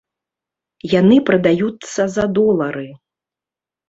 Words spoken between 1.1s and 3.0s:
прадаюцца за долары.